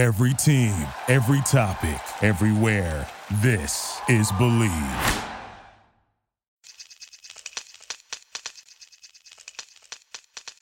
Every 0.00 0.32
team, 0.32 0.72
every 1.08 1.42
topic, 1.42 2.00
everywhere. 2.22 3.06
This 3.42 4.00
is 4.08 4.32
Bleav. 4.32 5.26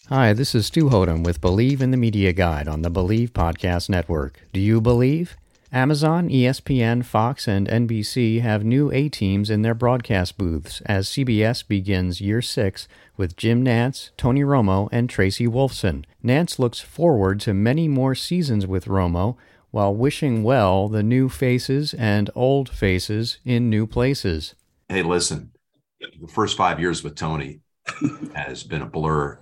Hi, 0.09 0.32
this 0.32 0.56
is 0.56 0.66
Stu 0.66 0.88
Hothem 0.88 1.22
with 1.22 1.40
Bleav 1.40 1.80
in 1.80 1.93
the 1.93 1.96
Media 1.96 2.32
Guide 2.32 2.66
on 2.66 2.82
the 2.82 2.90
Bleav 2.90 3.30
Podcast 3.30 3.88
Network. 3.88 4.40
Do 4.53 4.59
you 4.59 4.80
believe? 4.80 5.37
Amazon, 5.72 6.28
ESPN, 6.28 7.04
Fox, 7.04 7.46
and 7.46 7.69
NBC 7.69 8.40
have 8.40 8.64
new 8.64 8.90
A 8.90 9.08
teams 9.08 9.51
in 9.51 9.62
their 9.62 9.74
broadcast 9.74 10.38
booths 10.38 10.80
as 10.87 11.08
CBS 11.08 11.66
begins 11.66 12.21
year 12.21 12.40
six 12.40 12.88
with 13.16 13.37
Jim 13.37 13.64
Nantz, 13.64 14.10
Tony 14.16 14.42
Romo, 14.42 14.88
and 14.90 15.10
Tracy 15.10 15.46
Wolfson. 15.46 16.05
Nantz 16.24 16.59
looks 16.59 16.80
forward 16.80 17.41
to 17.41 17.52
many 17.52 17.88
more 17.88 18.15
seasons 18.15 18.66
with 18.66 18.87
Romo 18.87 19.37
while 19.70 19.95
wishing 19.95 20.42
well 20.42 20.88
the 20.88 21.02
new 21.02 21.29
faces 21.29 21.93
and 21.95 22.30
old 22.35 22.71
faces 22.71 23.38
in 23.45 23.69
new 23.69 23.87
places. 23.87 24.55
Hey, 24.88 25.02
listen, 25.02 25.52
the 26.01 26.29
first 26.29 26.57
five 26.57 26.80
years 26.80 27.05
with 27.05 27.15
Tony 27.15 27.60
has 28.35 28.65
been 28.65 28.82
a 28.82 28.87
blur 28.87 29.38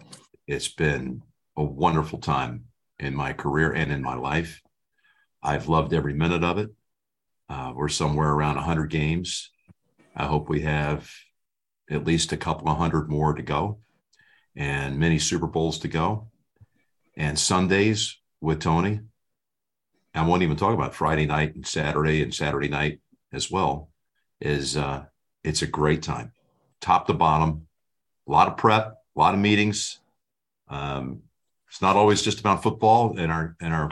it's 0.47 0.69
been 0.69 1.23
a 1.57 1.65
wonderful 1.65 2.19
time 2.19 2.67
in 2.99 3.15
my 3.15 3.33
career 3.33 3.73
and 3.73 3.91
in 3.93 4.03
my 4.03 4.15
life. 4.15 4.63
I've 5.47 5.69
loved 5.69 5.95
every 5.95 6.13
minute 6.13 6.43
of 6.43 6.59
it. 6.59 6.71
Uh, 7.49 7.73
we're 7.75 7.89
somewhere 7.89 8.33
around 8.33 8.57
100 8.57 8.91
games. 8.91 9.51
I 10.17 10.27
hope 10.27 10.49
we 10.49 10.63
have 10.63 11.09
at 11.89 12.05
least 12.05 12.33
a 12.33 12.37
couple 12.37 12.69
of 12.69 12.77
hundred 12.77 13.09
more 13.09 13.33
to 13.33 13.43
go 13.43 13.79
and 14.57 14.99
many 14.99 15.21
Super 15.21 15.47
Bowls 15.47 15.79
to 15.81 15.89
go. 15.89 16.29
And 17.17 17.39
Sundays 17.39 18.19
with 18.41 18.61
Tony. 18.61 19.01
I 20.15 20.27
won't 20.27 20.43
even 20.43 20.57
talk 20.57 20.75
about 20.75 20.95
Friday 20.95 21.27
night 21.27 21.55
and 21.55 21.67
Saturday 21.67 22.23
and 22.23 22.35
Saturday 22.35 22.69
night 22.69 23.01
as 23.33 23.51
well. 23.51 23.91
Is 24.41 24.77
uh, 24.77 25.05
it's 25.45 25.63
a 25.63 25.67
great 25.67 26.03
time, 26.03 26.33
top 26.81 27.07
to 27.07 27.15
bottom, 27.15 27.69
a 28.27 28.33
lot 28.33 28.49
of 28.49 28.57
prep, 28.57 28.97
a 29.15 29.19
lot 29.19 29.35
of 29.35 29.41
meetings, 29.41 30.01
um, 30.69 31.23
it's 31.69 31.83
not 31.83 31.97
always 31.97 32.23
just 32.23 32.41
about 32.41 32.63
football 32.63 33.19
in 33.19 33.31
our 33.31 33.57
in 33.61 33.73
our 33.73 33.91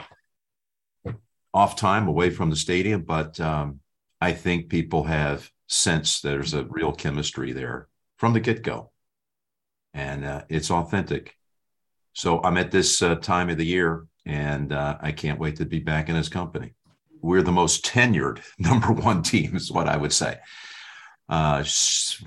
off 1.55 1.77
time 1.77 2.09
away 2.09 2.29
from 2.29 2.49
the 2.49 2.55
stadium, 2.55 3.01
but 3.01 3.39
um, 3.39 3.79
I 4.19 4.33
think 4.33 4.67
people 4.67 5.05
have 5.05 5.49
sensed 5.67 6.21
there's 6.21 6.53
a 6.53 6.65
real 6.65 6.91
chemistry 6.91 7.53
there 7.53 7.87
from 8.17 8.33
the 8.33 8.41
get 8.41 8.61
go, 8.61 8.91
and 9.93 10.25
uh, 10.25 10.41
it's 10.49 10.69
authentic. 10.69 11.33
So 12.11 12.43
I'm 12.43 12.57
at 12.57 12.71
this 12.71 13.01
uh, 13.01 13.15
time 13.15 13.49
of 13.49 13.57
the 13.57 13.65
year, 13.65 14.05
and 14.25 14.73
uh, 14.73 14.97
I 14.99 15.13
can't 15.13 15.39
wait 15.39 15.55
to 15.55 15.65
be 15.65 15.79
back 15.79 16.09
in 16.09 16.15
his 16.15 16.27
company. 16.27 16.73
We're 17.21 17.41
the 17.41 17.53
most 17.53 17.85
tenured 17.85 18.41
number 18.59 18.91
one 18.91 19.23
team, 19.23 19.55
is 19.55 19.71
what 19.71 19.87
I 19.87 19.95
would 19.95 20.13
say. 20.13 20.37
Uh, 21.29 21.63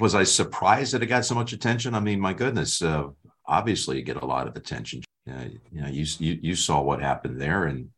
was 0.01 0.15
I 0.15 0.25
surprised 0.25 0.95
that 0.95 1.03
it 1.03 1.07
got 1.07 1.27
so 1.27 1.35
much 1.35 1.53
attention? 1.53 1.95
I 1.95 2.01
mean, 2.01 2.19
my 2.19 2.33
goodness, 2.33 2.81
uh, 2.81 3.09
obviously 3.47 4.01
get 4.01 4.17
a 4.17 4.27
lot 4.27 4.49
of 4.49 4.57
attention. 4.57 5.03
Uh, 5.31 5.45
you 5.71 5.83
know, 5.83 5.89
you, 5.89 6.07
you, 6.19 6.39
you 6.41 6.55
saw 6.55 6.81
what 6.81 7.03
happened 7.03 7.39
there 7.39 7.67
and 7.67 7.91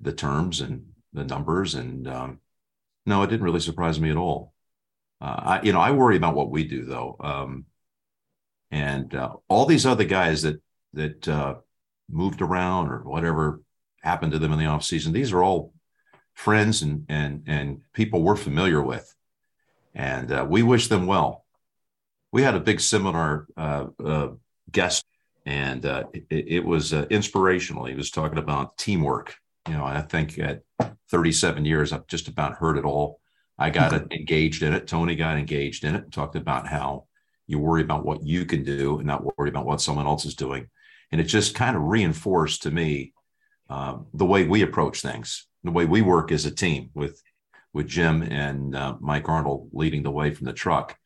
the 0.00 0.12
terms 0.12 0.60
and 0.60 0.86
the 1.12 1.24
numbers, 1.24 1.74
and 1.74 2.08
um, 2.08 2.40
no, 3.06 3.22
it 3.22 3.28
didn't 3.28 3.44
really 3.44 3.60
surprise 3.60 4.00
me 4.00 4.10
at 4.10 4.16
all. 4.16 4.54
Uh, 5.20 5.36
I, 5.38 5.62
you 5.62 5.72
know, 5.72 5.80
I 5.80 5.90
worry 5.90 6.16
about 6.16 6.34
what 6.34 6.50
we 6.50 6.64
do 6.64 6.84
though, 6.84 7.16
um, 7.20 7.66
and 8.70 9.14
uh, 9.14 9.34
all 9.48 9.66
these 9.66 9.86
other 9.86 10.04
guys 10.04 10.42
that 10.42 10.62
that 10.94 11.28
uh, 11.28 11.56
moved 12.10 12.40
around 12.40 12.88
or 12.88 13.00
whatever 13.00 13.60
happened 14.02 14.32
to 14.32 14.38
them 14.38 14.52
in 14.52 14.58
the 14.58 14.66
off 14.66 14.84
season. 14.84 15.12
These 15.12 15.32
are 15.32 15.42
all 15.42 15.74
friends 16.32 16.82
and 16.82 17.04
and 17.08 17.44
and 17.46 17.80
people 17.92 18.22
we're 18.22 18.36
familiar 18.36 18.82
with, 18.82 19.14
and 19.94 20.32
uh, 20.32 20.46
we 20.48 20.62
wish 20.62 20.88
them 20.88 21.06
well. 21.06 21.44
We 22.32 22.42
had 22.42 22.54
a 22.54 22.60
big 22.60 22.80
seminar 22.80 23.46
uh, 23.56 23.86
uh, 24.02 24.28
guest, 24.70 25.04
and 25.44 25.84
it, 25.84 26.24
it, 26.30 26.64
was 26.64 26.92
inspirational. 26.92 27.86
He 27.86 27.96
was 27.96 28.12
talking 28.12 28.38
about 28.38 28.78
teamwork. 28.78 29.34
You 29.70 29.76
know, 29.76 29.84
I 29.84 30.00
think 30.00 30.36
at 30.38 30.62
37 31.10 31.64
years, 31.64 31.92
I've 31.92 32.08
just 32.08 32.26
about 32.26 32.54
heard 32.54 32.76
it 32.76 32.84
all. 32.84 33.20
I 33.56 33.70
got 33.70 33.92
engaged 34.12 34.64
in 34.64 34.72
it. 34.72 34.88
Tony 34.88 35.14
got 35.14 35.36
engaged 35.36 35.84
in 35.84 35.94
it. 35.94 36.10
Talked 36.10 36.34
about 36.34 36.66
how 36.66 37.04
you 37.46 37.60
worry 37.60 37.82
about 37.82 38.04
what 38.04 38.26
you 38.26 38.46
can 38.46 38.64
do 38.64 38.98
and 38.98 39.06
not 39.06 39.36
worry 39.36 39.48
about 39.48 39.66
what 39.66 39.80
someone 39.80 40.06
else 40.06 40.24
is 40.24 40.34
doing. 40.34 40.68
And 41.12 41.20
it 41.20 41.24
just 41.24 41.54
kind 41.54 41.76
of 41.76 41.82
reinforced 41.84 42.62
to 42.62 42.72
me 42.72 43.12
um, 43.68 44.06
the 44.12 44.26
way 44.26 44.44
we 44.44 44.62
approach 44.62 45.02
things, 45.02 45.46
the 45.62 45.70
way 45.70 45.84
we 45.84 46.02
work 46.02 46.32
as 46.32 46.46
a 46.46 46.50
team 46.50 46.90
with 46.94 47.22
with 47.72 47.86
Jim 47.86 48.22
and 48.22 48.74
uh, 48.74 48.96
Mike 48.98 49.28
Arnold 49.28 49.70
leading 49.72 50.02
the 50.02 50.10
way 50.10 50.34
from 50.34 50.46
the 50.46 50.52
truck. 50.52 50.96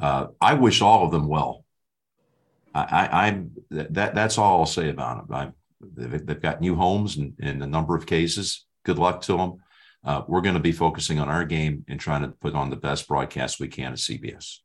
Uh, 0.00 0.28
I 0.40 0.54
wish 0.54 0.80
all 0.80 1.04
of 1.04 1.10
them 1.10 1.28
well. 1.28 1.64
I, 2.74 3.28
am 3.28 3.52
that 3.70 4.14
that's 4.14 4.38
all 4.38 4.60
I'll 4.60 4.66
say 4.66 4.88
about 4.88 5.24
it. 5.24 5.32
I, 5.32 5.52
they've, 5.94 6.24
they've, 6.24 6.40
got 6.40 6.60
new 6.60 6.76
homes 6.76 7.16
in, 7.16 7.34
in 7.38 7.62
a 7.62 7.66
number 7.66 7.94
of 7.96 8.06
cases. 8.06 8.66
Good 8.84 8.98
luck 8.98 9.22
to 9.22 9.36
them. 9.36 9.54
Uh, 10.04 10.22
we're 10.28 10.42
going 10.42 10.54
to 10.54 10.60
be 10.60 10.72
focusing 10.72 11.18
on 11.18 11.28
our 11.28 11.44
game 11.44 11.84
and 11.88 11.98
trying 11.98 12.22
to 12.22 12.28
put 12.28 12.54
on 12.54 12.70
the 12.70 12.76
best 12.76 13.08
broadcast 13.08 13.58
we 13.58 13.68
can 13.68 13.92
at 13.92 13.98
CBS. 13.98 14.58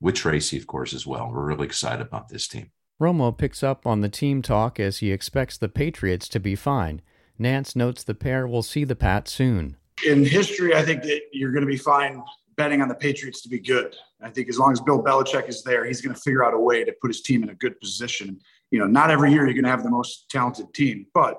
With 0.00 0.16
Tracy, 0.16 0.58
of 0.58 0.66
course, 0.66 0.92
as 0.92 1.06
well. 1.06 1.30
We're 1.30 1.44
really 1.44 1.66
excited 1.66 2.04
about 2.04 2.28
this 2.28 2.48
team. 2.48 2.70
Romo 3.00 3.36
picks 3.36 3.62
up 3.62 3.86
on 3.86 4.00
the 4.00 4.08
team 4.08 4.42
talk 4.42 4.78
as 4.80 4.98
he 4.98 5.12
expects 5.12 5.56
the 5.56 5.68
Patriots 5.68 6.28
to 6.30 6.40
be 6.40 6.54
fine. 6.54 7.00
Nantz 7.40 7.74
notes 7.74 8.02
the 8.02 8.14
pair 8.14 8.46
will 8.46 8.62
see 8.62 8.84
the 8.84 8.96
Pat 8.96 9.28
soon. 9.28 9.76
In 10.06 10.24
history, 10.24 10.74
I 10.74 10.82
think 10.82 11.02
that 11.02 11.20
you're 11.32 11.52
going 11.52 11.64
to 11.64 11.70
be 11.70 11.76
fine 11.76 12.22
betting 12.56 12.82
on 12.82 12.88
the 12.88 12.94
Patriots 12.94 13.42
to 13.42 13.48
be 13.48 13.58
good. 13.58 13.96
I 14.22 14.30
think 14.30 14.48
as 14.48 14.58
long 14.58 14.72
as 14.72 14.80
Bill 14.80 15.02
Belichick 15.02 15.48
is 15.48 15.62
there, 15.62 15.84
he's 15.84 16.00
going 16.00 16.14
to 16.14 16.20
figure 16.20 16.44
out 16.44 16.54
a 16.54 16.58
way 16.58 16.84
to 16.84 16.94
put 17.00 17.08
his 17.08 17.22
team 17.22 17.42
in 17.42 17.50
a 17.50 17.54
good 17.54 17.78
position. 17.80 18.40
You 18.70 18.78
know, 18.78 18.86
not 18.86 19.10
every 19.10 19.30
year 19.30 19.44
you're 19.44 19.54
going 19.54 19.64
to 19.64 19.70
have 19.70 19.82
the 19.82 19.90
most 19.90 20.30
talented 20.30 20.72
team, 20.74 21.06
but 21.14 21.38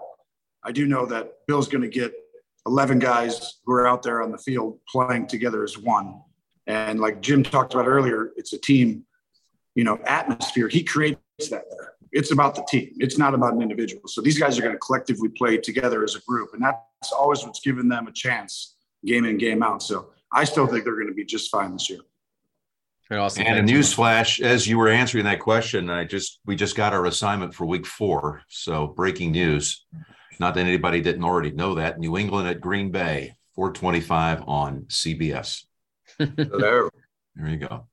I 0.64 0.72
do 0.72 0.88
know 0.88 1.06
that 1.08 1.34
Bill's 1.48 1.68
going 1.68 1.84
to 1.84 1.90
get 1.90 2.14
11 2.66 3.00
guys 3.00 3.60
who 3.66 3.74
are 3.74 3.88
out 3.88 4.02
there 4.02 4.22
on 4.22 4.32
the 4.32 4.38
field 4.38 4.80
playing 4.90 5.28
together 5.28 5.64
as 5.64 5.78
one. 5.78 6.22
And 6.68 7.00
like 7.00 7.22
Jim 7.22 7.44
talked 7.44 7.74
about 7.74 7.88
earlier, 7.88 8.32
it's 8.36 8.54
a 8.54 8.58
team, 8.58 9.06
you 9.76 9.84
know, 9.84 10.00
atmosphere. 10.06 10.68
He 10.68 10.84
creates 10.84 11.20
that 11.50 11.66
there. 11.70 11.94
It's 12.12 12.32
about 12.32 12.56
the 12.56 12.66
team. 12.68 12.94
It's 12.98 13.18
not 13.18 13.34
about 13.34 13.54
an 13.54 13.62
individual. 13.62 14.08
So 14.08 14.22
these 14.22 14.40
guys 14.40 14.58
are 14.58 14.62
going 14.62 14.74
to 14.74 14.80
collectively 14.80 15.30
play 15.30 15.58
together 15.58 16.04
as 16.04 16.16
a 16.16 16.22
group. 16.22 16.52
And 16.54 16.64
that's 16.64 17.12
always 17.12 17.44
what's 17.44 17.60
given 17.60 17.88
them 17.88 18.08
a 18.08 18.12
chance 18.12 18.78
game 19.06 19.26
in, 19.26 19.38
game 19.38 19.62
out. 19.62 19.84
So 19.84 20.12
I 20.36 20.44
still 20.44 20.68
think 20.68 20.84
they're 20.84 20.96
going 20.96 21.08
to 21.08 21.14
be 21.14 21.26
just 21.26 21.50
fine 21.50 21.72
this 21.72 21.90
year. 21.90 22.02
And 23.10 23.60
a 23.60 23.62
news 23.62 23.94
flash, 23.94 24.42
as 24.42 24.68
you 24.68 24.78
were 24.78 24.90
answering 24.90 25.26
that 25.26 25.40
question, 25.40 25.90
I 25.90 26.06
just 26.06 26.40
we 26.46 26.56
just 26.56 26.76
got 26.76 26.92
our 26.92 27.06
assignment 27.06 27.54
for 27.54 27.66
week 27.66 27.86
four. 27.86 28.42
So 28.50 28.88
breaking 28.88 29.32
news. 29.32 29.86
Not 30.40 30.56
that 30.56 30.62
anybody 30.62 31.02
didn't 31.02 31.24
already 31.24 31.52
know 31.52 31.76
that. 31.76 32.00
New 32.00 32.18
England 32.18 32.48
at 32.48 32.60
Green 32.60 32.92
Bay, 32.92 33.36
425 33.56 34.44
on 34.48 34.82
CBS. 34.90 35.64
there. 36.18 36.90
there 37.36 37.48
you 37.48 37.58
go. 37.58 37.88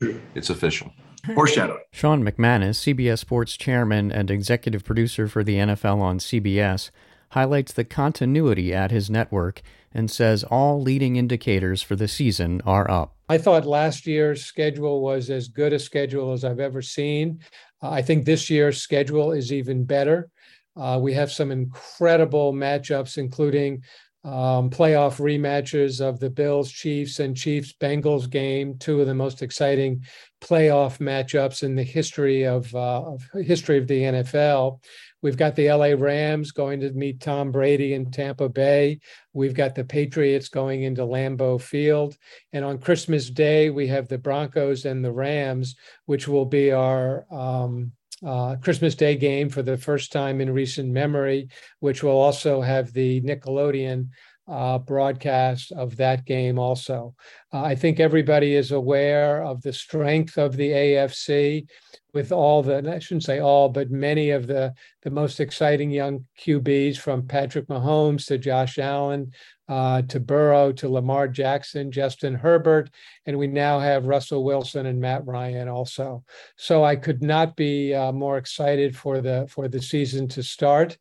It's 0.34 0.50
official. 0.50 0.92
Foreshadowing. 1.34 1.82
Sean 1.90 2.22
McManus, 2.22 2.76
CBS 2.76 3.18
Sports 3.20 3.56
chairman 3.56 4.12
and 4.12 4.30
executive 4.30 4.84
producer 4.84 5.26
for 5.26 5.42
the 5.42 5.56
NFL 5.56 6.00
on 6.00 6.18
CBS, 6.18 6.90
highlights 7.30 7.72
the 7.72 7.84
continuity 7.84 8.72
at 8.72 8.90
his 8.90 9.10
network 9.10 9.62
and 9.92 10.10
says 10.10 10.44
all 10.44 10.80
leading 10.80 11.16
indicators 11.16 11.82
for 11.82 11.96
the 11.96 12.08
season 12.08 12.60
are 12.66 12.90
up. 12.90 13.14
I 13.28 13.38
thought 13.38 13.66
last 13.66 14.06
year's 14.06 14.44
schedule 14.44 15.00
was 15.00 15.30
as 15.30 15.48
good 15.48 15.72
a 15.72 15.78
schedule 15.78 16.32
as 16.32 16.44
I've 16.44 16.60
ever 16.60 16.82
seen. 16.82 17.40
Uh, 17.82 17.90
I 17.90 18.02
think 18.02 18.24
this 18.24 18.48
year's 18.50 18.80
schedule 18.80 19.32
is 19.32 19.52
even 19.52 19.84
better. 19.84 20.30
Uh, 20.76 20.98
we 21.00 21.14
have 21.14 21.32
some 21.32 21.50
incredible 21.50 22.52
matchups, 22.52 23.16
including 23.16 23.82
um, 24.24 24.70
playoff 24.70 25.18
rematches 25.20 26.00
of 26.00 26.18
the 26.18 26.28
Bills 26.28 26.70
Chiefs 26.70 27.20
and 27.20 27.36
Chiefs 27.36 27.72
Bengals 27.80 28.28
game, 28.28 28.76
two 28.76 29.00
of 29.00 29.06
the 29.06 29.14
most 29.14 29.40
exciting 29.40 30.04
playoff 30.40 30.98
matchups 30.98 31.62
in 31.62 31.76
the 31.76 31.84
history 31.84 32.44
of, 32.44 32.74
uh, 32.74 33.12
history 33.34 33.78
of 33.78 33.86
the 33.86 34.02
NFL. 34.02 34.80
We've 35.26 35.36
got 35.36 35.56
the 35.56 35.72
LA 35.72 35.86
Rams 35.98 36.52
going 36.52 36.78
to 36.82 36.92
meet 36.92 37.18
Tom 37.20 37.50
Brady 37.50 37.94
in 37.94 38.12
Tampa 38.12 38.48
Bay. 38.48 39.00
We've 39.32 39.54
got 39.54 39.74
the 39.74 39.82
Patriots 39.82 40.48
going 40.48 40.84
into 40.84 41.02
Lambeau 41.02 41.60
Field. 41.60 42.16
And 42.52 42.64
on 42.64 42.78
Christmas 42.78 43.28
Day, 43.28 43.70
we 43.70 43.88
have 43.88 44.06
the 44.06 44.18
Broncos 44.18 44.84
and 44.84 45.04
the 45.04 45.10
Rams, 45.10 45.74
which 46.04 46.28
will 46.28 46.44
be 46.44 46.70
our 46.70 47.26
um, 47.34 47.90
uh, 48.24 48.54
Christmas 48.62 48.94
Day 48.94 49.16
game 49.16 49.48
for 49.48 49.62
the 49.62 49.76
first 49.76 50.12
time 50.12 50.40
in 50.40 50.52
recent 50.52 50.90
memory, 50.90 51.48
which 51.80 52.04
will 52.04 52.20
also 52.20 52.60
have 52.60 52.92
the 52.92 53.20
Nickelodeon 53.22 54.10
uh, 54.48 54.78
broadcast 54.78 55.72
of 55.72 55.96
that 55.96 56.24
game 56.24 56.58
also. 56.58 57.14
Uh, 57.52 57.62
I 57.62 57.74
think 57.74 58.00
everybody 58.00 58.54
is 58.54 58.72
aware 58.72 59.42
of 59.42 59.62
the 59.62 59.72
strength 59.72 60.38
of 60.38 60.56
the 60.56 60.70
AFC 60.70 61.66
with 62.14 62.32
all 62.32 62.62
the, 62.62 62.78
I 62.90 62.98
shouldn't 62.98 63.24
say 63.24 63.40
all, 63.40 63.68
but 63.68 63.90
many 63.90 64.30
of 64.30 64.46
the, 64.46 64.72
the 65.02 65.10
most 65.10 65.40
exciting 65.40 65.90
young 65.90 66.24
QBs 66.40 66.96
from 66.96 67.26
Patrick 67.26 67.66
Mahomes 67.68 68.26
to 68.26 68.38
Josh 68.38 68.78
Allen 68.78 69.32
uh, 69.68 70.02
to 70.02 70.20
Burrow 70.20 70.72
to 70.72 70.88
Lamar 70.88 71.28
Jackson, 71.28 71.90
Justin 71.90 72.34
Herbert, 72.34 72.90
and 73.26 73.36
we 73.36 73.46
now 73.46 73.80
have 73.80 74.06
Russell 74.06 74.44
Wilson 74.44 74.86
and 74.86 75.00
Matt 75.00 75.26
Ryan 75.26 75.68
also. 75.68 76.24
So 76.56 76.84
I 76.84 76.96
could 76.96 77.22
not 77.22 77.56
be 77.56 77.92
uh, 77.92 78.12
more 78.12 78.38
excited 78.38 78.96
for 78.96 79.20
the 79.20 79.46
for 79.50 79.68
the 79.68 79.82
season 79.82 80.28
to 80.28 80.42
start. 80.42 80.96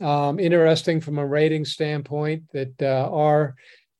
Um, 0.00 0.38
interesting 0.38 1.00
from 1.00 1.18
a 1.18 1.26
rating 1.26 1.64
standpoint 1.64 2.44
that 2.52 2.80
uh, 2.80 3.10
our 3.12 3.56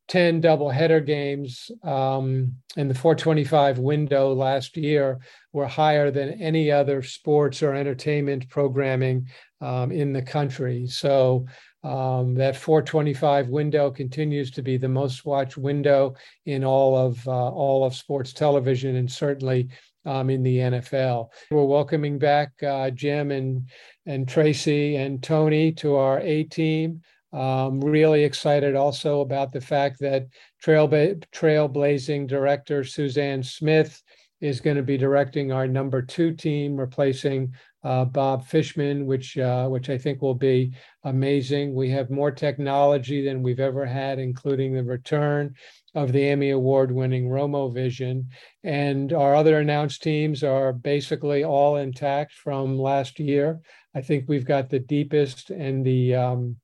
10 0.08 0.40
doubleheader 0.40 1.04
games 1.04 1.70
um, 1.82 2.54
in 2.76 2.88
the 2.88 2.94
425 2.94 3.78
window 3.78 4.32
last 4.32 4.76
year 4.76 5.18
were 5.52 5.66
higher 5.66 6.10
than 6.10 6.40
any 6.40 6.70
other 6.70 7.02
sports 7.02 7.62
or 7.62 7.74
entertainment 7.74 8.48
programming 8.48 9.28
um, 9.60 9.92
in 9.92 10.12
the 10.12 10.22
country. 10.22 10.86
So 10.86 11.46
um, 11.84 12.34
that 12.34 12.56
425 12.56 13.48
window 13.48 13.90
continues 13.90 14.50
to 14.52 14.62
be 14.62 14.78
the 14.78 14.88
most 14.88 15.24
watched 15.24 15.56
window 15.56 16.14
in 16.46 16.64
all 16.64 16.96
of 16.96 17.26
uh, 17.28 17.50
all 17.50 17.84
of 17.84 17.94
sports 17.94 18.32
television 18.32 18.96
and 18.96 19.10
certainly 19.10 19.68
um, 20.08 20.30
in 20.30 20.42
the 20.42 20.56
NFL. 20.56 21.28
We're 21.50 21.64
welcoming 21.64 22.18
back 22.18 22.50
uh, 22.62 22.90
Jim 22.90 23.30
and 23.30 23.68
and 24.06 24.26
Tracy 24.26 24.96
and 24.96 25.22
Tony 25.22 25.70
to 25.72 25.96
our 25.96 26.20
A 26.20 26.44
team. 26.44 27.02
Um, 27.30 27.78
really 27.80 28.24
excited 28.24 28.74
also 28.74 29.20
about 29.20 29.52
the 29.52 29.60
fact 29.60 30.00
that 30.00 30.26
trail 30.62 30.88
trailblazing 30.88 32.26
director 32.26 32.84
Suzanne 32.84 33.42
Smith 33.42 34.02
is 34.40 34.60
going 34.62 34.76
to 34.76 34.82
be 34.82 34.96
directing 34.96 35.52
our 35.52 35.66
number 35.66 36.00
two 36.00 36.32
team, 36.32 36.76
replacing 36.76 37.52
uh, 37.84 38.04
Bob 38.04 38.44
Fishman, 38.44 39.06
which 39.06 39.38
uh, 39.38 39.68
which 39.68 39.88
I 39.88 39.98
think 39.98 40.20
will 40.20 40.34
be 40.34 40.72
amazing. 41.04 41.74
We 41.74 41.90
have 41.90 42.10
more 42.10 42.30
technology 42.30 43.24
than 43.24 43.42
we've 43.42 43.60
ever 43.60 43.86
had, 43.86 44.18
including 44.18 44.74
the 44.74 44.84
return 44.84 45.54
of 45.94 46.12
the 46.12 46.28
Emmy 46.28 46.50
Award 46.50 46.90
winning 46.92 47.28
Romo 47.28 47.72
Vision. 47.72 48.28
And 48.64 49.12
our 49.12 49.34
other 49.34 49.58
announced 49.58 50.02
teams 50.02 50.42
are 50.42 50.72
basically 50.72 51.44
all 51.44 51.76
intact 51.76 52.32
from 52.32 52.78
last 52.78 53.18
year. 53.20 53.60
I 53.94 54.02
think 54.02 54.24
we've 54.26 54.44
got 54.44 54.70
the 54.70 54.80
deepest 54.80 55.50
and 55.50 55.84
the 55.84 56.14
um, 56.14 56.56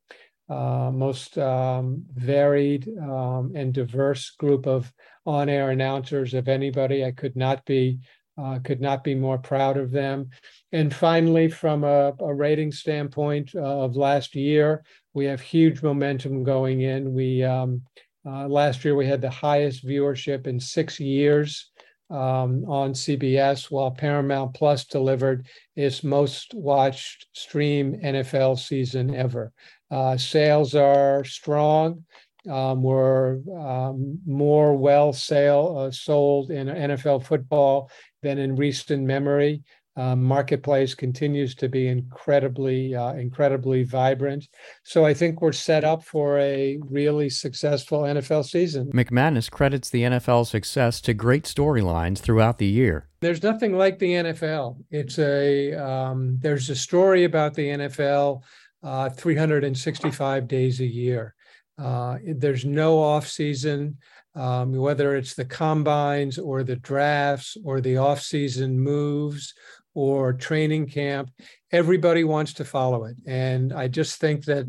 uh, 0.48 0.90
most 0.92 1.38
um, 1.38 2.04
varied 2.12 2.88
um, 3.00 3.52
and 3.54 3.72
diverse 3.72 4.30
group 4.30 4.66
of 4.66 4.92
on-air 5.24 5.70
announcers 5.70 6.34
of 6.34 6.48
anybody. 6.48 7.04
I 7.04 7.12
could 7.12 7.34
not 7.34 7.64
be 7.64 8.00
uh, 8.36 8.58
could 8.64 8.80
not 8.80 9.04
be 9.04 9.14
more 9.14 9.38
proud 9.38 9.76
of 9.76 9.90
them. 9.90 10.30
And 10.72 10.94
finally, 10.94 11.48
from 11.48 11.84
a, 11.84 12.12
a 12.18 12.34
rating 12.34 12.72
standpoint 12.72 13.54
uh, 13.54 13.60
of 13.60 13.96
last 13.96 14.34
year, 14.34 14.84
we 15.12 15.26
have 15.26 15.40
huge 15.40 15.82
momentum 15.82 16.42
going 16.42 16.80
in. 16.80 17.14
We 17.14 17.44
um, 17.44 17.82
uh, 18.26 18.48
last 18.48 18.84
year 18.84 18.94
we 18.94 19.06
had 19.06 19.20
the 19.20 19.30
highest 19.30 19.86
viewership 19.86 20.46
in 20.46 20.58
six 20.58 20.98
years 20.98 21.70
um, 22.10 22.64
on 22.66 22.92
CBS, 22.92 23.70
while 23.70 23.90
Paramount 23.90 24.54
Plus 24.54 24.84
delivered 24.84 25.46
its 25.76 26.02
most 26.02 26.54
watched 26.54 27.26
stream 27.32 27.98
NFL 28.02 28.58
season 28.58 29.14
ever. 29.14 29.52
Uh, 29.90 30.16
sales 30.16 30.74
are 30.74 31.24
strong. 31.24 32.04
Um, 32.50 32.82
we're 32.82 33.38
um, 33.58 34.18
more 34.26 34.76
well 34.76 35.12
sale, 35.14 35.76
uh, 35.78 35.90
sold 35.90 36.50
in 36.50 36.66
NFL 36.66 37.24
football 37.24 37.90
than 38.24 38.38
in 38.38 38.56
recent 38.56 39.04
memory. 39.04 39.62
Um, 39.96 40.24
marketplace 40.24 40.92
continues 40.92 41.54
to 41.54 41.68
be 41.68 41.86
incredibly, 41.86 42.96
uh, 42.96 43.12
incredibly 43.12 43.84
vibrant. 43.84 44.48
So 44.82 45.04
I 45.04 45.14
think 45.14 45.40
we're 45.40 45.52
set 45.52 45.84
up 45.84 46.02
for 46.02 46.36
a 46.40 46.80
really 46.90 47.30
successful 47.30 48.02
NFL 48.02 48.44
season. 48.44 48.90
McManus 48.90 49.48
credits 49.48 49.90
the 49.90 50.02
NFL's 50.02 50.50
success 50.50 51.00
to 51.02 51.14
great 51.14 51.44
storylines 51.44 52.18
throughout 52.18 52.58
the 52.58 52.66
year. 52.66 53.08
There's 53.20 53.44
nothing 53.44 53.78
like 53.78 54.00
the 54.00 54.14
NFL. 54.14 54.78
It's 54.90 55.18
a 55.20 55.74
um, 55.74 56.38
there's 56.40 56.70
a 56.70 56.76
story 56.76 57.22
about 57.22 57.54
the 57.54 57.68
NFL 57.68 58.42
uh, 58.82 59.10
365 59.10 60.48
days 60.48 60.80
a 60.80 60.86
year. 60.86 61.36
Uh, 61.78 62.18
there's 62.36 62.64
no 62.64 62.98
off 62.98 63.28
season 63.28 63.96
um, 64.34 64.72
whether 64.72 65.16
it's 65.16 65.34
the 65.34 65.44
combines 65.44 66.38
or 66.38 66.62
the 66.62 66.76
drafts 66.76 67.56
or 67.64 67.80
the 67.80 67.96
off-season 67.96 68.78
moves 68.78 69.54
or 69.94 70.32
training 70.32 70.88
camp, 70.88 71.30
everybody 71.70 72.24
wants 72.24 72.52
to 72.54 72.64
follow 72.64 73.04
it. 73.04 73.16
And 73.26 73.72
I 73.72 73.88
just 73.88 74.20
think 74.20 74.44
that 74.46 74.66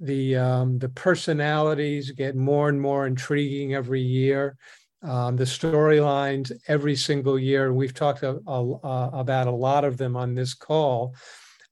the 0.00 0.36
um, 0.36 0.78
the 0.78 0.88
personalities 0.90 2.12
get 2.12 2.36
more 2.36 2.68
and 2.68 2.80
more 2.80 3.06
intriguing 3.06 3.74
every 3.74 4.00
year. 4.00 4.56
Um, 5.02 5.36
the 5.36 5.44
storylines 5.44 6.52
every 6.66 6.96
single 6.96 7.38
year, 7.38 7.72
we've 7.72 7.94
talked 7.94 8.22
a, 8.24 8.40
a, 8.46 8.72
uh, 8.74 9.10
about 9.12 9.46
a 9.46 9.52
lot 9.52 9.84
of 9.84 9.96
them 9.96 10.16
on 10.16 10.34
this 10.34 10.54
call 10.54 11.14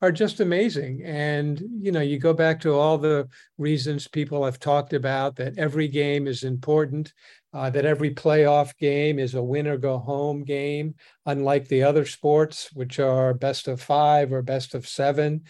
are 0.02 0.12
just 0.12 0.40
amazing. 0.40 1.02
And, 1.04 1.62
you 1.80 1.90
know, 1.90 2.00
you 2.00 2.18
go 2.18 2.34
back 2.34 2.60
to 2.60 2.74
all 2.74 2.98
the 2.98 3.28
reasons 3.56 4.06
people 4.06 4.44
have 4.44 4.58
talked 4.58 4.92
about 4.92 5.36
that 5.36 5.56
every 5.58 5.88
game 5.88 6.26
is 6.26 6.42
important, 6.42 7.14
uh, 7.54 7.70
that 7.70 7.86
every 7.86 8.14
playoff 8.14 8.76
game 8.76 9.18
is 9.18 9.34
a 9.34 9.42
win 9.42 9.66
or 9.66 9.78
go 9.78 9.98
home 9.98 10.44
game, 10.44 10.94
unlike 11.24 11.66
the 11.68 11.82
other 11.82 12.04
sports, 12.04 12.70
which 12.74 12.98
are 12.98 13.32
best 13.32 13.68
of 13.68 13.80
five 13.80 14.32
or 14.32 14.42
best 14.42 14.74
of 14.74 14.86
seven. 14.86 15.42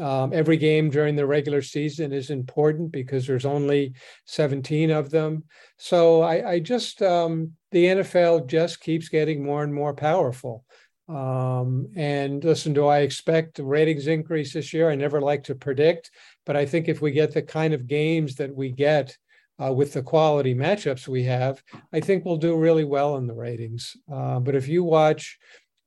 Um, 0.00 0.32
every 0.32 0.56
game 0.56 0.88
during 0.88 1.16
the 1.16 1.26
regular 1.26 1.60
season 1.60 2.12
is 2.12 2.30
important 2.30 2.92
because 2.92 3.26
there's 3.26 3.44
only 3.44 3.94
17 4.24 4.90
of 4.90 5.10
them. 5.10 5.44
So 5.78 6.22
I, 6.22 6.52
I 6.52 6.58
just, 6.60 7.02
um, 7.02 7.52
the 7.72 7.86
NFL 7.86 8.46
just 8.46 8.80
keeps 8.80 9.08
getting 9.08 9.44
more 9.44 9.62
and 9.62 9.74
more 9.74 9.92
powerful. 9.92 10.64
Um, 11.10 11.88
and 11.96 12.42
listen, 12.44 12.72
do 12.72 12.86
I 12.86 13.00
expect 13.00 13.58
ratings 13.58 14.06
increase 14.06 14.52
this 14.52 14.72
year? 14.72 14.90
I 14.90 14.94
never 14.94 15.20
like 15.20 15.42
to 15.44 15.56
predict, 15.56 16.10
but 16.46 16.56
I 16.56 16.66
think 16.66 16.88
if 16.88 17.02
we 17.02 17.10
get 17.10 17.34
the 17.34 17.42
kind 17.42 17.74
of 17.74 17.88
games 17.88 18.36
that 18.36 18.54
we 18.54 18.70
get 18.70 19.16
uh, 19.62 19.72
with 19.72 19.92
the 19.92 20.02
quality 20.02 20.54
matchups 20.54 21.08
we 21.08 21.24
have, 21.24 21.62
I 21.92 21.98
think 21.98 22.24
we'll 22.24 22.36
do 22.36 22.56
really 22.56 22.84
well 22.84 23.16
in 23.16 23.26
the 23.26 23.34
ratings. 23.34 23.96
Uh, 24.10 24.38
but 24.38 24.54
if 24.54 24.68
you 24.68 24.84
watch 24.84 25.36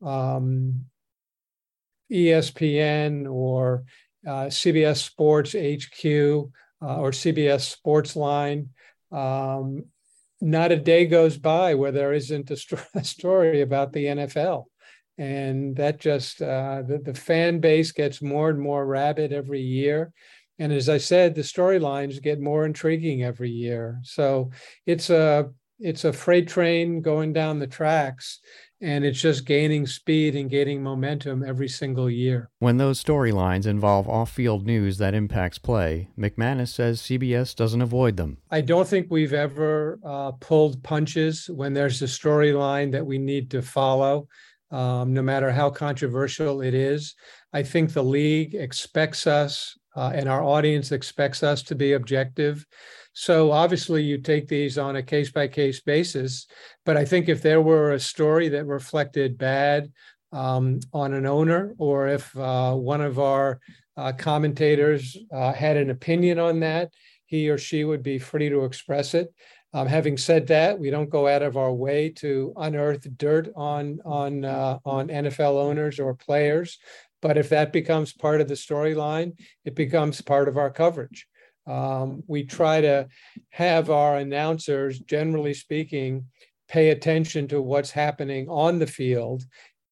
um, 0.04 0.86
ESPN 2.12 3.32
or 3.32 3.86
uh, 4.28 4.48
CBS 4.48 4.98
Sports 4.98 5.54
HQ 5.54 6.06
uh, 6.86 7.00
or 7.00 7.12
CBS 7.12 7.74
Sportsline, 7.74 8.68
um, 9.18 9.86
not 10.42 10.74
a 10.74 10.78
day 10.78 11.06
goes 11.06 11.38
by 11.38 11.76
where 11.76 11.94
there 11.94 12.12
isn't 12.12 12.52
a 12.52 12.58
story 13.04 13.62
about 13.62 13.94
the 13.94 14.06
NFL 14.06 14.66
and 15.18 15.76
that 15.76 16.00
just 16.00 16.42
uh, 16.42 16.82
the, 16.88 16.98
the 16.98 17.14
fan 17.14 17.60
base 17.60 17.92
gets 17.92 18.22
more 18.22 18.50
and 18.50 18.60
more 18.60 18.86
rabid 18.86 19.32
every 19.32 19.62
year 19.62 20.12
and 20.60 20.72
as 20.74 20.90
i 20.90 20.98
said 20.98 21.36
the 21.36 21.42
storylines 21.42 22.22
get 22.22 22.40
more 22.40 22.66
intriguing 22.66 23.24
every 23.24 23.50
year 23.50 24.00
so 24.04 24.50
it's 24.86 25.10
a 25.10 25.50
it's 25.80 26.06
a 26.06 26.14
freight 26.14 26.48
train 26.48 27.02
going 27.02 27.34
down 27.34 27.60
the 27.60 27.68
tracks 27.68 28.40
and 28.84 29.06
it's 29.06 29.22
just 29.22 29.46
gaining 29.46 29.88
speed 29.88 30.36
and 30.36 30.50
gaining 30.50 30.84
momentum 30.84 31.42
every 31.42 31.70
single 31.70 32.10
year. 32.10 32.50
When 32.60 32.78
those 32.78 33.02
storylines 33.02 33.66
involve 33.66 34.10
off 34.10 34.30
field 34.30 34.66
news 34.66 34.98
that 34.98 35.14
impacts 35.14 35.58
play, 35.58 36.10
McManus 36.20 36.68
says 36.68 37.02
CBS 37.02 37.56
doesn't 37.56 37.82
avoid 37.82 38.18
them. 38.18 38.40
I 38.52 38.60
don't 38.60 38.88
think 38.88 39.08
we've 39.10 39.34
ever 39.34 40.00
uh, 40.06 40.34
pulled 40.34 40.84
punches 40.84 41.50
when 41.50 41.74
there's 41.74 42.02
a 42.02 42.06
storyline 42.06 42.92
that 42.92 43.06
we 43.06 43.18
need 43.18 43.50
to 43.52 43.62
follow 43.62 44.28
um, 44.74 45.14
no 45.14 45.22
matter 45.22 45.52
how 45.52 45.70
controversial 45.70 46.62
it 46.62 46.74
is. 46.74 47.16
I 47.54 47.64
think 47.64 47.94
the 47.94 48.04
league 48.04 48.56
expects 48.56 49.28
us 49.28 49.78
uh, 49.96 50.12
and 50.16 50.28
our 50.28 50.44
audience 50.44 50.92
expects 50.92 51.44
us 51.44 51.62
to 51.64 51.76
be 51.76 51.94
objective. 51.94 52.66
So 53.14 53.52
obviously, 53.52 54.02
you 54.02 54.18
take 54.18 54.48
these 54.48 54.80
on 54.80 54.96
a 54.96 55.04
case 55.04 55.32
by 55.32 55.48
case 55.48 55.82
basis. 55.82 56.48
But 56.84 56.98
I 56.98 57.06
think 57.06 57.30
if 57.30 57.44
there 57.44 57.62
were 57.62 57.92
a 57.92 58.00
story 58.00 58.50
that 58.50 58.66
reflected 58.66 59.38
bad 59.38 59.92
um, 60.32 60.80
on 60.92 61.14
an 61.14 61.28
owner, 61.28 61.76
or 61.78 62.08
if 62.08 62.36
uh, 62.36 62.74
one 62.74 63.02
of 63.02 63.20
our 63.20 63.60
uh, 63.96 64.14
commentators 64.14 65.16
uh, 65.32 65.54
had 65.54 65.78
an 65.78 65.92
opinion 65.92 66.40
on 66.40 66.62
that, 66.62 66.90
he 67.28 67.50
or 67.50 67.60
she 67.60 67.84
would 67.84 68.02
be 68.02 68.18
free 68.18 68.50
to 68.50 68.66
express 68.66 69.14
it. 69.14 69.32
Um, 69.76 69.88
having 69.88 70.18
said 70.18 70.48
that, 70.48 70.78
we 70.78 70.92
don't 70.92 71.10
go 71.10 71.28
out 71.28 71.42
of 71.42 71.58
our 71.58 71.74
way 71.74 72.10
to 72.18 72.54
unearth 72.58 73.08
dirt 73.18 73.52
on 73.56 74.00
on 74.06 74.46
uh, 74.46 74.78
on 74.86 75.08
NFL 75.08 75.56
owners 75.56 76.00
or 76.00 76.14
players. 76.14 76.78
But 77.22 77.38
if 77.38 77.50
that 77.50 77.74
becomes 77.74 78.14
part 78.14 78.42
of 78.42 78.48
the 78.48 78.54
storyline, 78.54 79.40
it 79.66 79.76
becomes 79.76 80.22
part 80.22 80.48
of 80.48 80.58
our 80.58 80.70
coverage. 80.70 81.26
Um, 81.66 82.22
we 82.28 82.44
try 82.44 82.82
to 82.82 83.08
have 83.52 83.90
our 83.90 84.18
announcers, 84.18 85.00
generally 85.00 85.54
speaking, 85.54 86.26
pay 86.68 86.90
attention 86.90 87.48
to 87.48 87.62
what's 87.62 87.92
happening 87.92 88.50
on 88.50 88.78
the 88.78 88.88
field. 88.88 89.44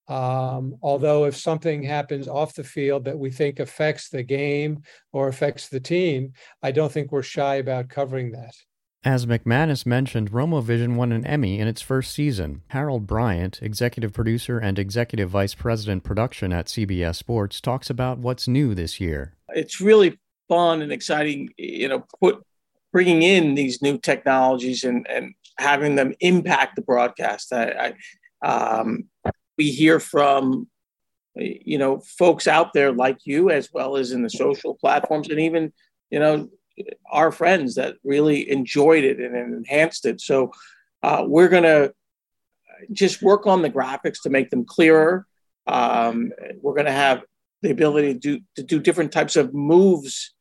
Um, 0.07 0.75
although, 0.81 1.23
if 1.25 1.37
something 1.37 1.83
happens 1.83 2.27
off 2.27 2.53
the 2.53 2.65
field 2.65 3.05
that 3.05 3.17
we 3.17 3.31
think 3.31 3.59
affects 3.59 4.09
the 4.09 4.23
game 4.23 4.83
or 5.13 5.29
affects 5.29 5.69
the 5.69 5.79
team, 5.79 6.33
I 6.61 6.71
don't 6.71 6.91
think 6.91 7.11
we're 7.11 7.23
shy 7.23 7.55
about 7.55 7.87
covering 7.87 8.31
that. 8.33 8.53
As 9.03 9.25
McManus 9.25 9.83
mentioned, 9.83 10.31
RomoVision 10.31 10.95
won 10.95 11.11
an 11.11 11.25
Emmy 11.25 11.59
in 11.59 11.67
its 11.67 11.81
first 11.81 12.11
season. 12.11 12.61
Harold 12.67 13.07
Bryant, 13.07 13.59
executive 13.59 14.13
producer 14.13 14.59
and 14.59 14.77
executive 14.77 15.31
vice 15.31 15.55
president 15.55 16.03
production 16.03 16.53
at 16.53 16.67
CBS 16.67 17.15
Sports, 17.15 17.59
talks 17.59 17.89
about 17.89 18.19
what's 18.19 18.47
new 18.47 18.75
this 18.75 18.99
year. 18.99 19.33
It's 19.49 19.81
really 19.81 20.19
fun 20.47 20.83
and 20.83 20.91
exciting, 20.91 21.49
you 21.57 21.87
know, 21.87 22.05
put 22.19 22.45
bringing 22.91 23.23
in 23.23 23.55
these 23.55 23.81
new 23.81 23.97
technologies 23.97 24.83
and 24.83 25.07
and 25.09 25.33
having 25.57 25.95
them 25.95 26.13
impact 26.19 26.75
the 26.75 26.83
broadcast. 26.83 27.51
I, 27.51 27.93
I 28.43 28.47
um, 28.47 29.05
we 29.57 29.71
hear 29.71 29.99
from 29.99 30.67
you 31.35 31.79
know 31.79 32.01
folks 32.01 32.45
out 32.45 32.73
there 32.73 32.91
like 32.91 33.17
you 33.25 33.49
as 33.49 33.69
well 33.73 33.95
as 33.95 34.11
in 34.11 34.21
the 34.21 34.29
social 34.29 34.75
platforms 34.75 35.29
and 35.29 35.39
even 35.39 35.73
you 36.11 36.19
know 36.19 36.49
our 37.11 37.31
friends 37.31 37.75
that 37.75 37.95
really 38.03 38.49
enjoyed 38.49 39.03
it 39.03 39.19
and 39.19 39.35
enhanced 39.35 40.05
it. 40.05 40.21
So 40.21 40.51
uh, 41.03 41.23
we're 41.27 41.49
going 41.49 41.63
to 41.63 41.93
just 42.91 43.21
work 43.21 43.45
on 43.47 43.61
the 43.61 43.69
graphics 43.69 44.21
to 44.23 44.29
make 44.29 44.49
them 44.49 44.65
clearer. 44.65 45.25
Um, 45.67 46.31
we're 46.61 46.73
going 46.73 46.85
to 46.85 46.91
have 46.91 47.23
the 47.61 47.71
ability 47.71 48.13
to 48.13 48.19
do, 48.19 48.39
to 48.55 48.63
do 48.63 48.79
different 48.79 49.11
types 49.11 49.35
of 49.35 49.53
moves 49.53 50.33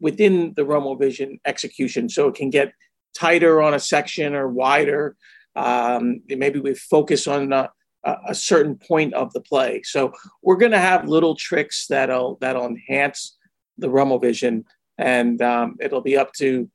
within 0.00 0.54
the 0.54 0.62
Romo 0.62 0.98
Vision 0.98 1.40
execution, 1.44 2.08
so 2.08 2.28
it 2.28 2.34
can 2.34 2.50
get 2.50 2.72
tighter 3.18 3.60
on 3.60 3.74
a 3.74 3.80
section 3.80 4.34
or 4.34 4.48
wider. 4.48 5.16
Um, 5.56 6.22
maybe 6.28 6.60
we 6.60 6.74
focus 6.74 7.26
on 7.26 7.52
a, 7.52 7.70
a 8.04 8.34
certain 8.34 8.76
point 8.76 9.14
of 9.14 9.32
the 9.32 9.40
play. 9.40 9.82
So 9.84 10.12
we're 10.42 10.56
going 10.56 10.72
to 10.72 10.78
have 10.78 11.08
little 11.08 11.34
tricks 11.34 11.86
that'll 11.88 12.38
that'll 12.40 12.66
enhance 12.66 13.36
the 13.76 13.88
Romo 13.88 14.20
Vision 14.20 14.64
and 15.00 15.40
um, 15.42 15.76
it'll 15.80 16.02
be 16.02 16.16
up 16.16 16.32
to 16.34 16.70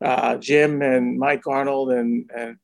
uh, 0.00 0.36
Jim 0.36 0.82
and 0.82 1.18
Mike 1.18 1.46
Arnold 1.46 1.90
and 1.90 2.30
and 2.34 2.56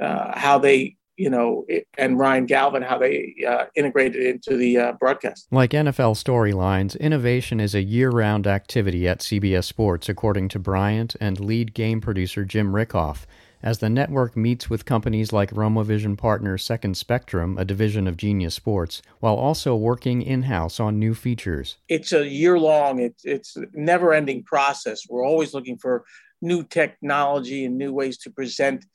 uh, 0.00 0.36
how 0.38 0.58
they 0.58 0.96
you 1.16 1.28
know 1.28 1.66
and 1.98 2.18
Ryan 2.18 2.46
Galvin 2.46 2.82
how 2.82 2.98
they 2.98 3.34
uh, 3.46 3.66
integrate 3.74 4.16
it 4.16 4.26
into 4.26 4.56
the 4.56 4.78
uh, 4.78 4.92
broadcast. 4.92 5.46
Like 5.50 5.70
NFL 5.70 6.16
storylines, 6.16 6.98
innovation 6.98 7.60
is 7.60 7.74
a 7.74 7.82
year-round 7.82 8.46
activity 8.46 9.06
at 9.06 9.20
CBS 9.20 9.64
Sports, 9.64 10.08
according 10.08 10.48
to 10.48 10.58
Bryant 10.58 11.16
and 11.20 11.38
lead 11.38 11.74
game 11.74 12.00
producer 12.00 12.44
Jim 12.44 12.72
Rikhoff 12.72 13.26
as 13.62 13.78
the 13.78 13.90
network 13.90 14.36
meets 14.36 14.70
with 14.70 14.84
companies 14.84 15.32
like 15.32 15.50
RomoVision 15.50 16.16
partner 16.16 16.56
Second 16.56 16.96
Spectrum, 16.96 17.58
a 17.58 17.64
division 17.64 18.06
of 18.06 18.16
Genius 18.16 18.54
Sports, 18.54 19.02
while 19.20 19.34
also 19.34 19.76
working 19.76 20.22
in 20.22 20.44
house 20.44 20.80
on 20.80 20.98
new 20.98 21.14
features. 21.14 21.76
It's 21.88 22.12
a 22.12 22.26
year 22.26 22.58
long, 22.58 23.00
it's, 23.00 23.24
it's 23.24 23.56
never 23.72 24.12
ending 24.12 24.42
process. 24.42 25.02
We're 25.08 25.26
always 25.26 25.52
looking 25.52 25.76
for 25.76 26.04
new 26.42 26.64
technology 26.64 27.64
and 27.64 27.76
new 27.76 27.92
ways 27.92 28.18
to 28.18 28.30
present 28.30 28.86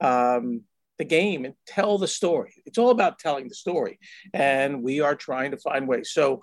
um, 0.00 0.62
the 0.98 1.04
game 1.04 1.46
and 1.46 1.54
tell 1.66 1.96
the 1.96 2.06
story. 2.06 2.52
It's 2.66 2.76
all 2.76 2.90
about 2.90 3.18
telling 3.18 3.48
the 3.48 3.54
story. 3.54 3.98
And 4.34 4.82
we 4.82 5.00
are 5.00 5.14
trying 5.14 5.52
to 5.52 5.56
find 5.56 5.88
ways. 5.88 6.10
So 6.12 6.40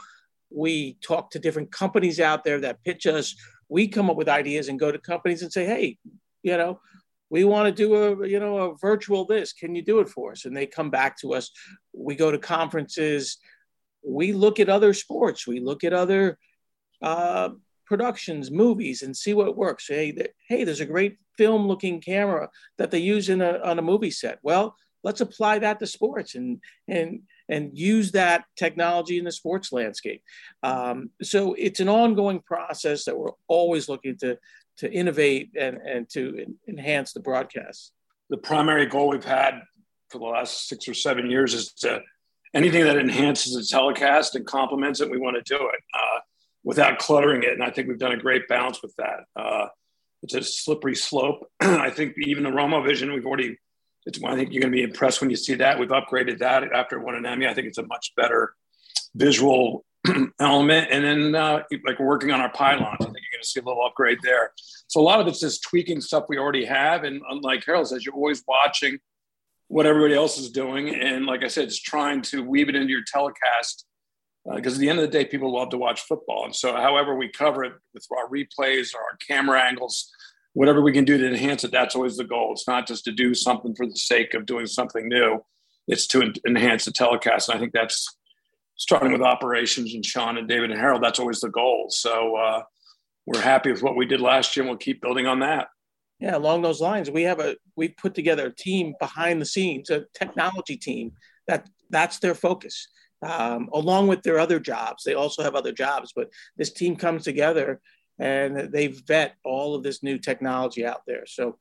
we 0.50 0.98
talk 1.02 1.32
to 1.32 1.40
different 1.40 1.72
companies 1.72 2.20
out 2.20 2.44
there 2.44 2.60
that 2.62 2.84
pitch 2.84 3.06
us. 3.06 3.36
We 3.70 3.88
come 3.88 4.10
up 4.10 4.16
with 4.16 4.30
ideas 4.30 4.68
and 4.68 4.80
go 4.80 4.92
to 4.92 4.98
companies 4.98 5.44
and 5.44 5.52
say, 5.52 5.66
hey, 5.66 5.98
you 6.42 6.58
know, 6.58 6.80
we 7.30 7.44
want 7.44 7.68
to 7.68 7.72
do 7.72 7.96
a 7.96 8.28
you 8.28 8.40
know 8.40 8.58
a 8.58 8.78
virtual 8.78 9.26
this 9.26 9.54
can 9.54 9.76
you 9.76 9.82
do 9.82 10.00
it 10.00 10.10
for 10.10 10.32
us? 10.32 10.46
And 10.46 10.56
they 10.56 10.66
come 10.66 10.90
back 10.90 11.18
to 11.20 11.34
us. 11.34 11.52
We 11.94 12.16
go 12.16 12.32
to 12.32 12.38
conferences. 12.38 13.38
We 14.06 14.34
look 14.34 14.60
at 14.60 14.70
other 14.70 14.94
sports. 14.94 15.48
We 15.48 15.60
look 15.60 15.84
at 15.84 15.94
other 15.94 16.38
uh, 17.02 17.50
productions 17.86 18.52
movies 18.52 19.02
and 19.02 19.16
see 19.16 19.34
what 19.34 19.58
works. 19.58 19.88
Hey 19.88 20.16
hey 20.48 20.64
there's 20.64 20.82
a 20.82 20.86
great 20.86 21.18
film 21.38 21.68
looking 21.68 22.02
camera 22.02 22.50
that 22.78 22.92
they 22.92 23.00
use 23.00 23.30
in 23.30 23.42
a, 23.42 23.60
on 23.60 23.80
a 23.80 23.84
movie 23.84 24.12
set. 24.12 24.40
Well 24.44 24.76
let's 25.04 25.22
apply 25.22 25.60
that 25.60 25.80
to 25.80 25.88
sports 25.88 26.36
and 26.36 26.60
and 26.88 27.22
and 27.50 27.78
use 27.78 28.12
that 28.12 28.44
technology 28.58 29.18
in 29.18 29.24
the 29.24 29.32
sports 29.32 29.72
landscape. 29.72 30.22
Um, 30.64 31.12
so 31.22 31.54
it's 31.54 31.80
an 31.80 31.88
ongoing 31.88 32.42
process 32.42 33.06
that 33.06 33.18
we're 33.18 33.32
always 33.48 33.88
looking 33.88 34.18
to 34.18 34.38
to 34.78 34.92
innovate 34.92 35.52
and, 35.60 35.78
and 35.78 36.10
to 36.10 36.56
enhance 36.68 37.14
the 37.14 37.20
broadcast. 37.20 37.92
The 38.30 38.38
primary 38.38 38.86
goal 38.86 39.10
we've 39.10 39.24
had 39.24 39.62
for 40.10 40.20
the 40.20 40.26
last 40.26 40.68
six 40.68 40.88
or 40.88 40.94
seven 40.94 41.30
years 41.30 41.54
is 41.54 41.74
to 41.74 42.02
anything 42.54 42.84
that 42.86 42.98
enhances 42.98 43.54
the 43.54 43.64
telecast 43.64 44.36
and 44.36 44.46
complements 44.46 45.02
it, 45.02 45.10
we 45.10 45.18
want 45.18 45.36
to 45.36 45.42
do 45.42 45.62
it 45.62 45.84
uh, 45.94 46.20
without 46.64 47.00
cluttering 47.00 47.44
it. 47.44 47.54
And 47.54 47.64
I 47.64 47.70
think 47.70 47.88
we've 47.88 48.00
done 48.00 48.14
a 48.14 48.18
great 48.18 48.48
balance 48.48 48.82
with 48.82 48.96
that. 48.98 49.22
Uh, 49.36 49.68
it's 50.24 50.34
a 50.34 50.44
slippery 50.44 50.96
slope. 50.96 51.50
I 51.60 51.90
think 51.90 52.16
even 52.18 52.44
the 52.44 52.50
Romo 52.50 52.84
Vision, 52.86 53.14
we've 53.14 53.26
already, 53.26 53.58
it's, 54.06 54.20
I 54.24 54.36
think 54.36 54.52
you're 54.52 54.62
going 54.62 54.72
to 54.72 54.78
be 54.78 54.84
impressed 54.84 55.22
when 55.22 55.30
you 55.30 55.36
see 55.36 55.56
that. 55.56 55.80
We've 55.80 55.90
upgraded 55.90 56.40
that 56.40 56.64
after 56.74 57.00
won 57.00 57.16
an 57.16 57.26
Emmy. 57.26 57.48
I 57.48 57.54
think 57.54 57.68
it's 57.68 57.78
a 57.78 57.86
much 57.86 58.14
better 58.16 58.54
visual 59.16 59.86
element. 60.40 60.88
And 60.92 61.04
then, 61.04 61.36
uh, 61.36 61.64
like, 61.86 62.00
working 62.00 62.32
on 62.32 62.42
our 62.42 62.52
pylons. 62.52 63.06
Going 63.38 63.44
to 63.44 63.48
see 63.48 63.60
a 63.60 63.64
little 63.64 63.86
upgrade 63.86 64.18
there. 64.24 64.52
So, 64.88 65.00
a 65.00 65.04
lot 65.04 65.20
of 65.20 65.28
it's 65.28 65.40
just 65.40 65.62
tweaking 65.62 66.02
stuff 66.02 66.26
we 66.28 66.40
already 66.40 66.66
have. 66.66 67.04
And 67.04 67.22
unlike 67.30 67.64
Harold 67.66 67.88
says, 67.88 68.04
you're 68.04 68.16
always 68.16 68.44
watching 68.48 68.98
what 69.68 69.86
everybody 69.86 70.16
else 70.16 70.40
is 70.40 70.50
doing. 70.50 70.96
And 70.96 71.26
like 71.26 71.44
I 71.44 71.48
said, 71.48 71.66
it's 71.66 71.80
trying 71.80 72.24
to 72.24 72.44
weave 72.44 72.68
it 72.70 72.76
into 72.76 72.90
your 72.90 73.04
telecast. 73.06 73.86
Because 74.56 74.74
uh, 74.74 74.78
at 74.78 74.80
the 74.80 74.90
end 74.90 75.00
of 75.00 75.06
the 75.06 75.12
day, 75.12 75.26
people 75.26 75.54
love 75.54 75.70
to 75.70 75.78
watch 75.78 76.02
football. 76.02 76.46
And 76.46 76.56
so, 76.56 76.74
however 76.74 77.16
we 77.16 77.30
cover 77.30 77.64
it 77.64 77.74
with 77.94 78.08
our 78.18 78.28
replays 78.28 78.96
or 78.96 79.02
our 79.02 79.18
camera 79.28 79.62
angles, 79.62 80.10
whatever 80.54 80.82
we 80.82 80.94
can 80.94 81.06
do 81.06 81.18
to 81.18 81.28
enhance 81.28 81.64
it, 81.64 81.72
that's 81.72 81.96
always 81.96 82.18
the 82.18 82.24
goal. 82.24 82.54
It's 82.54 82.68
not 82.68 82.88
just 82.88 83.04
to 83.06 83.12
do 83.12 83.36
something 83.36 83.76
for 83.76 83.86
the 83.86 83.96
sake 83.96 84.34
of 84.34 84.48
doing 84.48 84.66
something 84.66 85.08
new, 85.08 85.46
it's 85.88 86.08
to 86.08 86.24
en- 86.24 86.34
enhance 86.48 86.86
the 86.86 86.92
telecast. 86.92 87.50
And 87.50 87.58
I 87.58 87.60
think 87.60 87.74
that's 87.74 88.18
starting 88.78 89.12
with 89.12 89.22
operations 89.22 89.94
and 89.94 90.06
Sean 90.06 90.38
and 90.38 90.48
David 90.48 90.72
and 90.72 90.80
Harold, 90.80 91.04
that's 91.04 91.20
always 91.20 91.40
the 91.40 91.50
goal. 91.50 91.88
So 91.90 92.36
uh, 92.38 92.62
we're 93.28 93.42
happy 93.42 93.72
with 93.72 93.84
what 93.84 93.98
we 93.98 94.06
did 94.06 94.22
last 94.22 94.56
year, 94.56 94.64
and 94.64 94.70
we'll 94.70 94.78
keep 94.78 95.02
building 95.02 95.28
on 95.28 95.40
that. 95.42 95.68
Yeah, 96.20 96.38
along 96.38 96.64
those 96.64 96.82
lines, 96.82 97.12
we 97.12 97.24
have 97.24 97.40
a 97.40 97.58
we 97.76 97.90
put 97.90 98.16
together 98.16 98.48
a 98.48 98.56
team 98.56 98.96
behind 99.00 99.40
the 99.40 99.46
scenes, 99.46 99.90
a 99.92 100.06
technology 100.18 100.78
team 100.78 101.12
that 101.48 101.70
that's 101.92 102.20
their 102.20 102.34
focus. 102.34 102.88
Um, 103.22 103.70
along 103.74 104.08
with 104.08 104.24
their 104.24 104.40
other 104.40 104.60
jobs, 104.60 105.04
they 105.04 105.14
also 105.14 105.44
have 105.44 105.56
other 105.56 105.72
jobs, 105.72 106.14
but 106.16 106.30
this 106.56 106.72
team 106.72 106.96
comes 106.96 107.24
together 107.24 107.82
and 108.20 108.72
they 108.72 108.88
vet 108.88 109.36
all 109.44 109.76
of 109.76 109.84
this 109.84 110.04
new 110.04 110.18
technology 110.18 110.86
out 110.86 111.02
there. 111.06 111.26
So, 111.26 111.58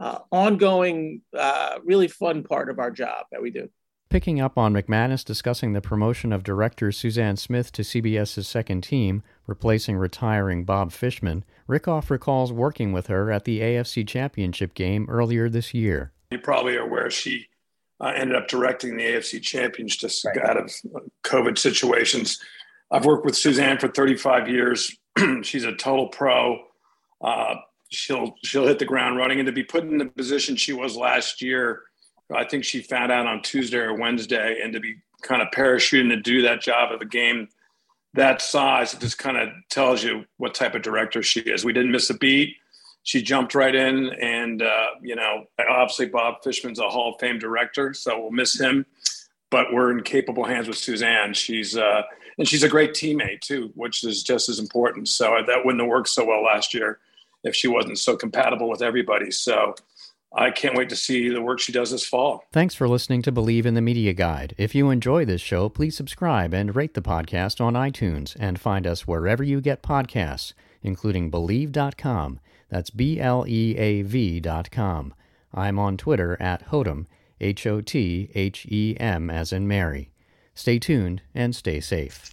uh, 0.00 0.18
ongoing, 0.30 1.22
uh, 1.36 1.78
really 1.84 2.08
fun 2.08 2.42
part 2.42 2.70
of 2.70 2.78
our 2.78 2.90
job 2.90 3.26
that 3.32 3.42
we 3.42 3.50
do. 3.50 3.68
Picking 4.08 4.40
up 4.40 4.56
on 4.56 4.72
McManus 4.72 5.24
discussing 5.24 5.72
the 5.72 5.80
promotion 5.80 6.32
of 6.32 6.44
director 6.44 6.92
Suzanne 6.92 7.36
Smith 7.36 7.72
to 7.72 7.82
CBS's 7.82 8.46
second 8.46 8.82
team, 8.82 9.24
replacing 9.48 9.96
retiring 9.96 10.64
Bob 10.64 10.92
Fishman, 10.92 11.44
Rikhoff 11.68 12.08
recalls 12.08 12.52
working 12.52 12.92
with 12.92 13.08
her 13.08 13.32
at 13.32 13.44
the 13.44 13.60
AFC 13.60 14.06
Championship 14.06 14.74
game 14.74 15.06
earlier 15.10 15.48
this 15.48 15.74
year. 15.74 16.12
You 16.30 16.38
probably 16.38 16.76
are 16.76 16.82
aware 16.82 17.10
she 17.10 17.48
uh, 18.00 18.12
ended 18.14 18.36
up 18.36 18.46
directing 18.46 18.96
the 18.96 19.02
AFC 19.02 19.42
Championship 19.42 20.12
right. 20.24 20.50
out 20.50 20.56
of 20.56 20.72
COVID 21.24 21.58
situations. 21.58 22.38
I've 22.92 23.04
worked 23.04 23.24
with 23.24 23.36
Suzanne 23.36 23.78
for 23.78 23.88
35 23.88 24.48
years. 24.48 24.96
She's 25.42 25.64
a 25.64 25.74
total 25.74 26.06
pro. 26.08 26.58
Uh, 27.20 27.56
she'll 27.90 28.34
she'll 28.44 28.68
hit 28.68 28.78
the 28.78 28.84
ground 28.84 29.16
running, 29.16 29.40
and 29.40 29.46
to 29.46 29.52
be 29.52 29.64
put 29.64 29.82
in 29.82 29.98
the 29.98 30.06
position 30.06 30.54
she 30.54 30.72
was 30.72 30.96
last 30.96 31.42
year 31.42 31.82
I 32.34 32.44
think 32.44 32.64
she 32.64 32.80
found 32.80 33.12
out 33.12 33.26
on 33.26 33.42
Tuesday 33.42 33.78
or 33.78 33.94
Wednesday, 33.94 34.60
and 34.62 34.72
to 34.72 34.80
be 34.80 34.96
kind 35.22 35.42
of 35.42 35.48
parachuting 35.48 36.08
to 36.08 36.16
do 36.16 36.42
that 36.42 36.60
job 36.60 36.92
of 36.92 37.00
a 37.00 37.06
game 37.06 37.48
that 38.14 38.40
size, 38.40 38.94
it 38.94 39.00
just 39.00 39.18
kind 39.18 39.36
of 39.36 39.50
tells 39.70 40.02
you 40.02 40.24
what 40.38 40.54
type 40.54 40.74
of 40.74 40.82
director 40.82 41.22
she 41.22 41.40
is. 41.40 41.64
We 41.64 41.72
didn't 41.72 41.92
miss 41.92 42.10
a 42.10 42.14
beat. 42.14 42.56
She 43.02 43.22
jumped 43.22 43.54
right 43.54 43.74
in, 43.74 44.10
and 44.20 44.62
uh, 44.62 44.86
you 45.00 45.14
know, 45.14 45.44
obviously 45.68 46.06
Bob 46.06 46.42
Fishman's 46.42 46.80
a 46.80 46.88
Hall 46.88 47.14
of 47.14 47.20
Fame 47.20 47.38
director, 47.38 47.94
so 47.94 48.18
we'll 48.20 48.32
miss 48.32 48.58
him. 48.58 48.84
But 49.50 49.72
we're 49.72 49.92
in 49.92 50.02
capable 50.02 50.44
hands 50.44 50.66
with 50.66 50.76
Suzanne. 50.76 51.32
She's 51.32 51.76
uh, 51.76 52.02
and 52.38 52.48
she's 52.48 52.64
a 52.64 52.68
great 52.68 52.92
teammate 52.92 53.40
too, 53.40 53.70
which 53.74 54.02
is 54.02 54.22
just 54.22 54.48
as 54.48 54.58
important. 54.58 55.08
So 55.08 55.36
that 55.46 55.64
wouldn't 55.64 55.80
have 55.80 55.88
worked 55.88 56.08
so 56.08 56.24
well 56.24 56.42
last 56.42 56.74
year 56.74 56.98
if 57.44 57.54
she 57.54 57.68
wasn't 57.68 57.98
so 57.98 58.16
compatible 58.16 58.68
with 58.68 58.82
everybody. 58.82 59.30
So 59.30 59.76
I 60.38 60.50
can't 60.50 60.76
wait 60.76 60.90
to 60.90 60.96
see 60.96 61.28
the 61.30 61.40
work 61.40 61.60
she 61.60 61.72
does 61.72 61.90
this 61.90 62.06
fall. 62.06 62.44
Thanks 62.52 62.74
for 62.74 62.86
listening 62.88 63.22
to 63.22 63.32
Bleav 63.32 63.64
in 63.64 63.72
the 63.74 63.80
Media 63.80 64.12
Guide. 64.12 64.54
If 64.58 64.74
you 64.74 64.90
enjoy 64.90 65.24
this 65.24 65.40
show, 65.40 65.68
please 65.70 65.96
subscribe 65.96 66.52
and 66.52 66.76
rate 66.76 66.92
the 66.94 67.00
podcast 67.00 67.58
on 67.60 67.72
iTunes 67.72 68.36
and 68.38 68.60
find 68.60 68.86
us 68.86 69.06
wherever 69.06 69.42
you 69.42 69.60
get 69.60 69.82
podcasts. 69.82 70.52
including 70.82 71.30
Bleav.com. 71.30 72.38
That's 72.68 72.90
B 72.90 73.18
L 73.18 73.44
E 73.48 73.76
A 73.76 74.02
V.com. 74.02 75.14
I'm 75.54 75.78
on 75.78 75.96
Twitter 75.96 76.36
at 76.40 76.62
Hothem, 76.62 77.06
H 77.40 77.66
O 77.66 77.80
T 77.80 78.30
H 78.34 78.66
E 78.68 78.96
M 79.00 79.30
as 79.30 79.52
in 79.52 79.66
Mary. 79.66 80.10
Stay 80.54 80.78
tuned 80.78 81.22
and 81.34 81.56
stay 81.56 81.80
safe. 81.80 82.32